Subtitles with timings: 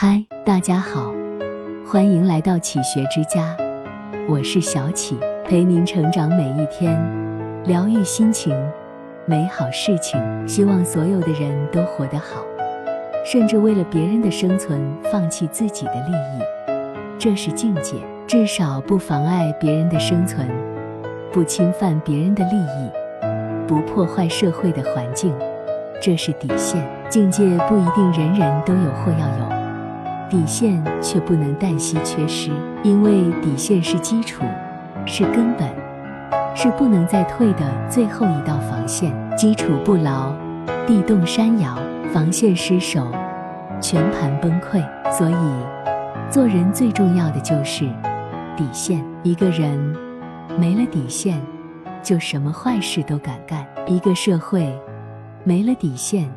[0.00, 1.12] 嗨，大家好，
[1.84, 3.56] 欢迎来到启学之家，
[4.28, 6.96] 我是小启，陪您成长每一天，
[7.64, 8.56] 疗愈心情，
[9.26, 10.20] 美好事情。
[10.46, 12.44] 希望所有的人都活得好，
[13.24, 14.80] 甚至为了别人的生存
[15.10, 16.42] 放弃自己的利益，
[17.18, 17.96] 这是境界。
[18.24, 20.48] 至少不妨碍别人的生存，
[21.32, 22.90] 不侵犯别人的利益，
[23.66, 25.34] 不破坏社会的环境，
[26.00, 26.88] 这是底线。
[27.10, 29.57] 境界不一定人人都有或要有，
[30.30, 32.50] 底线却不能旦夕缺失，
[32.82, 34.44] 因为底线是基础，
[35.06, 35.66] 是根本，
[36.54, 39.10] 是不能再退的最后一道防线。
[39.36, 40.32] 基础不牢，
[40.86, 41.78] 地动山摇；
[42.12, 43.10] 防线失守，
[43.80, 44.82] 全盘崩溃。
[45.10, 45.34] 所以，
[46.30, 47.88] 做人最重要的就是。
[48.54, 49.78] 底线，一个人
[50.58, 51.40] 没了底线，
[52.02, 54.70] 就什么坏事都敢干；一个社会
[55.44, 56.28] 没了底线，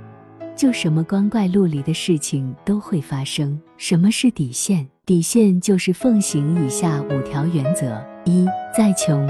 [0.62, 3.60] 就什么光怪陆离的事情都会发生。
[3.78, 4.88] 什么是底线？
[5.08, 9.28] 底线就是奉行以下五条原则：一，再穷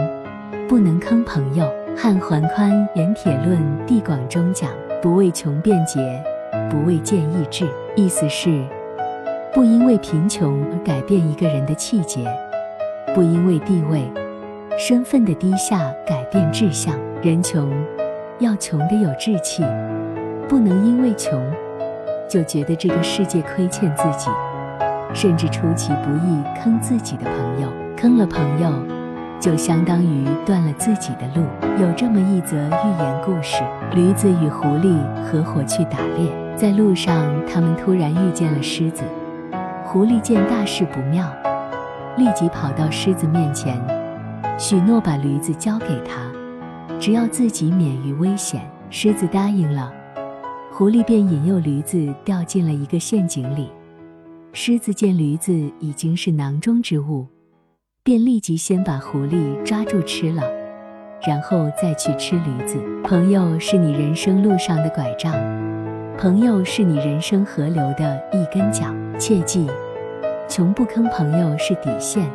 [0.67, 1.71] 不能坑朋友。
[1.95, 4.71] 汉桓宽《盐铁论·地广》中讲
[5.01, 6.21] ：“不为穷辩解，
[6.69, 7.65] 不为贱易志。”
[7.95, 8.61] 意思是，
[9.53, 12.25] 不因为贫穷而改变一个人的气节。
[13.15, 14.05] 不因为地位、
[14.77, 16.93] 身份的低下改变志向。
[17.21, 17.71] 人穷，
[18.39, 19.63] 要穷得有志气，
[20.47, 21.41] 不能因为穷
[22.29, 24.29] 就觉得这个世界亏欠自己，
[25.13, 27.69] 甚至出其不意坑自己的朋友。
[27.97, 28.71] 坑了朋友，
[29.39, 31.45] 就相当于断了自己的路。
[31.79, 39.03] 有这么一则寓言故事：驴子与狐狸合伙去打猎，在路上，他们突然遇见了狮子。
[39.85, 41.25] 狐狸见大事不妙。
[42.17, 43.79] 立即跑到狮子面前，
[44.57, 46.21] 许诺把驴子交给他，
[46.99, 48.61] 只要自己免于危险。
[48.89, 49.89] 狮子答应了，
[50.73, 53.69] 狐狸便引诱驴子掉进了一个陷阱里。
[54.53, 57.27] 狮子见驴子已经是囊中之物，
[58.03, 60.41] 便立即先把狐狸抓住吃了，
[61.27, 62.81] 然后再去吃驴子。
[63.03, 65.33] 朋友是你人生路上的拐杖，
[66.17, 68.85] 朋友是你人生河流的一根脚，
[69.19, 69.67] 切记。
[70.47, 72.31] 穷不坑朋友是底线，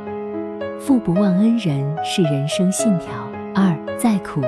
[0.79, 3.09] 富不忘恩人是人生信条。
[3.55, 4.43] 二，再苦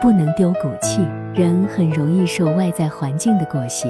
[0.00, 1.06] 不能丢骨气。
[1.34, 3.88] 人很容易受外在环境的裹挟，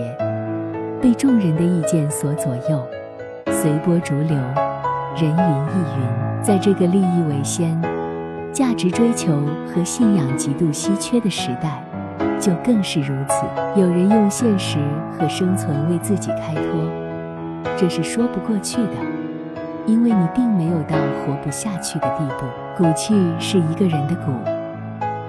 [1.00, 2.80] 被众人的意见所左右，
[3.50, 4.36] 随波逐流，
[5.16, 6.40] 人云亦云。
[6.40, 7.76] 在这个利益为先、
[8.52, 11.82] 价值追求和信仰极度稀缺的时代，
[12.38, 13.80] 就更是如此。
[13.80, 14.78] 有人用现实
[15.10, 17.74] 和生存为自己开脱。
[17.76, 18.92] 这是说不过去的，
[19.84, 22.46] 因为你并没有到活不下去的地步。
[22.76, 24.30] 骨气是一个人的骨，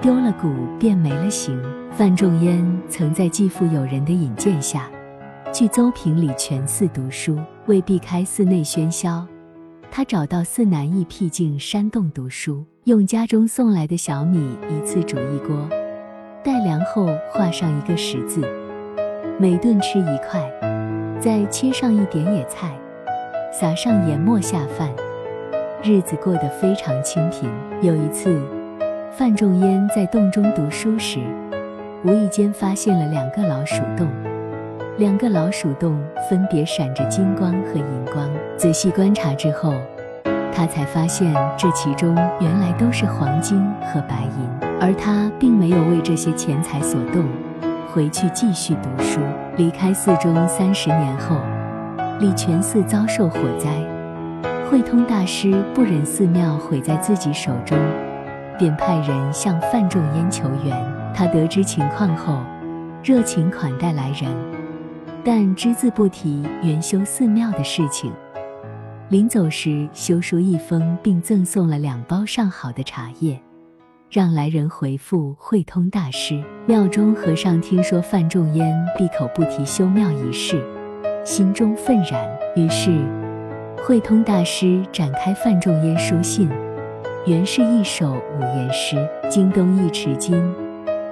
[0.04, 1.58] 丢了骨便没了形。
[1.90, 4.90] 范仲淹曾在继父友人的引荐下，
[5.50, 7.38] 去邹平里全寺读书。
[7.64, 9.26] 为避开寺内喧嚣，
[9.90, 15.56] 他找到寺南一僻静山洞读书，用家中送来的小米一次煮一锅，
[16.44, 18.46] 待凉后画上一个十字，
[19.38, 20.46] 每顿吃一块。
[21.18, 22.78] 再切上一点野菜，
[23.50, 24.90] 撒上盐末下饭，
[25.82, 27.48] 日子过得非常清贫。
[27.80, 28.38] 有一次，
[29.16, 31.20] 范仲淹在洞中读书时，
[32.02, 34.08] 无意间发现了两个老鼠洞，
[34.98, 35.96] 两个老鼠洞
[36.28, 38.28] 分别闪着金光和银光。
[38.56, 39.72] 仔细观察之后，
[40.52, 47.24] 他才发现这其中原来都是黄金和白银，而他并没有为这些钱财所动。
[47.92, 49.20] 回去继续读书。
[49.56, 51.36] 离开寺中三十年后，
[52.18, 53.70] 礼泉寺遭受火灾，
[54.68, 57.78] 慧通大师不忍寺庙毁在自己手中，
[58.58, 60.76] 便派人向范仲淹求援。
[61.14, 62.40] 他得知情况后，
[63.02, 64.30] 热情款待来人，
[65.24, 68.12] 但只字不提元修寺庙的事情。
[69.10, 73.40] 临走时，修书一封，并赠送了两包上好的茶叶。
[74.10, 76.40] 让来人回复慧通大师。
[76.66, 80.62] 庙中和尚听说范仲淹闭口不提修庙一事，
[81.24, 82.24] 心中愤然。
[82.54, 82.96] 于是，
[83.84, 86.48] 慧通大师展开范仲淹书信，
[87.26, 88.98] 原是一首五言诗：
[89.30, 90.54] 京东一池金，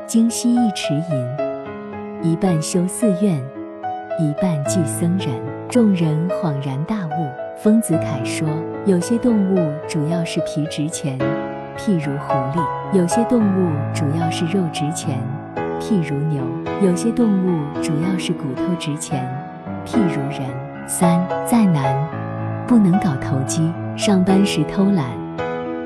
[0.07, 3.43] 京西一池银，一半修寺院，
[4.19, 5.29] 一半祭僧人。
[5.71, 7.31] 众人恍然大悟。
[7.57, 8.47] 丰子恺说：
[8.85, 11.19] 有些动物主要是皮值钱。
[11.79, 12.63] 譬如狐狸，
[12.93, 15.17] 有些动物主要是肉值钱；
[15.81, 16.43] 譬如牛，
[16.83, 19.19] 有些动物主要是骨头值钱；
[19.87, 20.43] 譬如人。
[20.87, 22.07] 三再难，
[22.67, 23.73] 不能搞投机。
[23.97, 25.07] 上班时偷懒，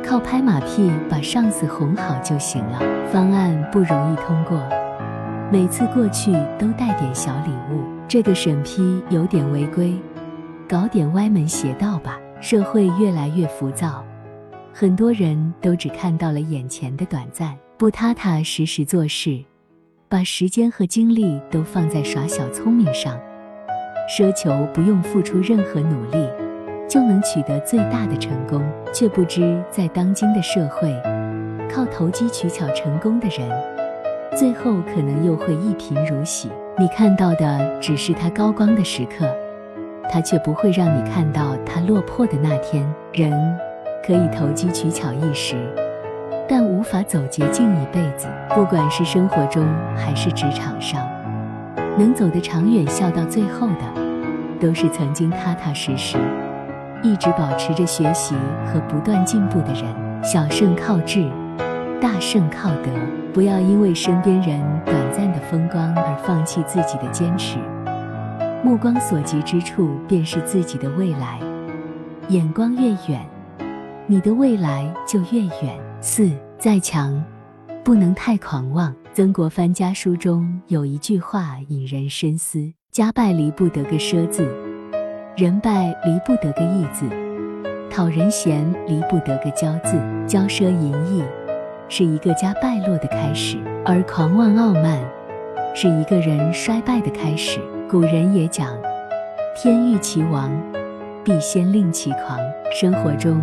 [0.06, 2.78] 靠拍马屁把上司哄好就行了。
[3.12, 4.62] 方案不容易通过，
[5.50, 7.82] 每次过去都带点小礼物。
[8.06, 9.92] 这个审批有点违规，
[10.68, 12.20] 搞点歪门邪道吧。
[12.40, 14.04] 社会越来越浮躁，
[14.72, 19.42] 很多人都只看到了眼前的短暂，不踏踏实实做事，
[20.08, 23.18] 把时间和精力都放在耍小聪明上，
[24.08, 26.28] 奢求不用付出任何努力
[26.88, 28.62] 就能取得最大的成功，
[28.92, 30.94] 却不知在当今的社会，
[31.72, 33.50] 靠投机取巧成功的人，
[34.36, 36.50] 最后可能又会一贫如洗。
[36.78, 39.26] 你看到的只是他高光的时刻。
[40.08, 42.86] 他却不会让你看到他落魄的那天。
[43.12, 43.32] 人
[44.06, 45.56] 可以投机取巧一时，
[46.48, 48.28] 但无法走捷径一辈子。
[48.54, 49.66] 不管是生活中
[49.96, 51.04] 还是职场上，
[51.98, 54.00] 能走得长远、笑到最后的，
[54.60, 56.16] 都是曾经踏踏实实、
[57.02, 58.34] 一直保持着学习
[58.66, 59.84] 和不断进步的人。
[60.22, 61.30] 小胜靠智，
[62.00, 62.90] 大胜靠德。
[63.32, 67.58] 不要因为身边人短暂的风光而放弃自己的坚持。
[68.64, 71.38] 目光所及之处，便是自己的未来。
[72.28, 73.24] 眼光越远，
[74.06, 75.78] 你的未来就越远。
[76.00, 77.22] 四，再强，
[77.84, 78.92] 不能太狂妄。
[79.12, 84.48] 曾国藩家书中有一句话引人深思：家败离不得个奢字，
[85.36, 87.04] 人败离不得个义字，
[87.90, 89.98] 讨人嫌离不得个骄字。
[90.26, 91.22] 骄奢淫逸
[91.90, 94.98] 是一个家败落的开始，而狂妄傲慢
[95.74, 97.60] 是一个人衰败的开始。
[97.86, 98.68] 古人也讲，
[99.54, 100.50] 天欲其亡，
[101.22, 102.38] 必先令其狂。
[102.72, 103.38] 生活中，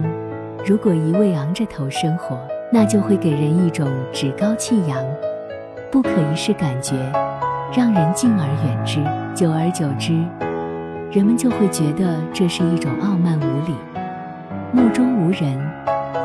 [0.65, 2.39] 如果一味昂着头生活，
[2.71, 4.97] 那就会给人一种趾高气扬、
[5.91, 6.95] 不可一世感觉，
[7.71, 8.99] 让人敬而远之。
[9.35, 10.13] 久而久之，
[11.13, 13.75] 人们就会觉得这是一种傲慢无礼，
[14.73, 15.63] 目中无人，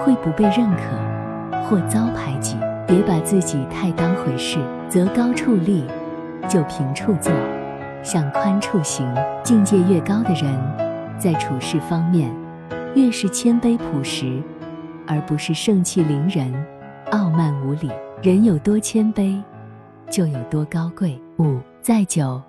[0.03, 2.57] 会不被认可或遭排挤。
[2.87, 4.59] 别把自己太当回事，
[4.89, 5.85] 择高处立，
[6.49, 7.31] 就平处坐。
[8.03, 9.07] 向宽处行，
[9.43, 10.59] 境界越高的人，
[11.19, 12.35] 在处事方面
[12.95, 14.43] 越是谦卑朴实，
[15.07, 16.51] 而不是盛气凌人、
[17.11, 17.91] 傲慢无礼。
[18.23, 19.39] 人有多谦卑，
[20.09, 21.21] 就有多高贵。
[21.39, 22.41] 五再久，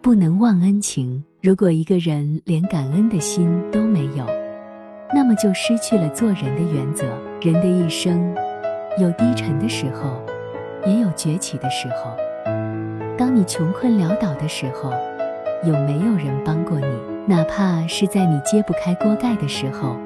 [0.00, 1.22] 不能忘恩情。
[1.44, 4.24] 如果一个人连感恩的心都没有，
[5.14, 7.04] 那么就失去了做人的原则。
[7.42, 8.34] 人的一生，
[8.98, 10.22] 有低沉的时候，
[10.86, 12.16] 也有崛起的时候。
[13.18, 14.90] 当你穷困潦倒的时候，
[15.64, 16.86] 有没有人帮过你？
[17.26, 19.98] 哪怕是在你揭不开锅盖的时候，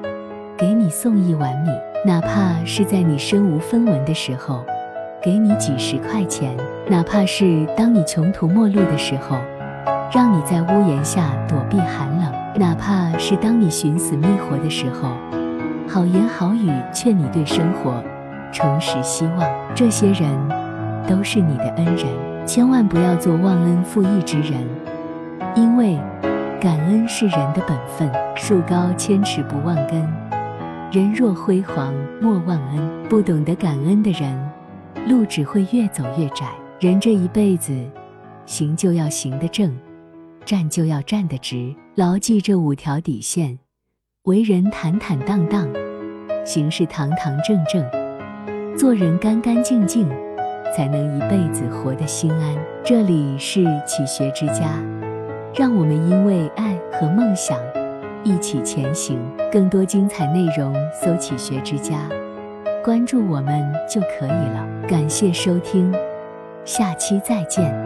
[0.57, 1.69] 给你送一碗米；
[2.05, 4.65] 哪怕是在你身无分文的时候，
[5.23, 6.49] 给你几十块钱；
[6.89, 9.37] 哪怕是当你穷途末路的时候，
[10.11, 15.09] 让你在屋檐下躲避寒冷；哪怕是当你寻死觅活的时候，
[15.87, 18.03] 好言好语劝你对生活
[18.51, 19.47] 重拾希望。
[19.75, 20.27] 这些人
[21.07, 22.05] 都是你的恩人。
[22.47, 24.67] 千万不要做忘恩负义之人，
[25.55, 25.99] 因为
[26.59, 28.11] 感恩是人的本分。
[28.35, 30.11] 树高千尺不忘根，
[30.91, 32.89] 人若辉煌莫忘恩。
[33.07, 34.35] 不懂得感恩的人，
[35.07, 36.47] 路只会越走越窄。
[36.79, 37.71] 人这一辈子，
[38.47, 39.71] 行就要行得正，
[40.49, 41.75] 站就要站得直。
[41.93, 43.59] 牢记这五条底线，
[44.23, 45.69] 为人坦坦荡荡，
[46.43, 47.85] 行事堂堂正正，
[48.75, 50.09] 做人干干净净。
[50.75, 52.55] 才能一辈子活得心安。
[52.83, 54.79] 这里是启学之家，
[55.55, 57.59] 让我们因为爱和梦想
[58.23, 59.19] 一起前行。
[59.51, 62.07] 更多精彩内容，搜“启学之家”，
[62.83, 64.67] 关注我们就可以了。
[64.87, 65.93] 感谢收听，
[66.65, 67.79] 下期再见。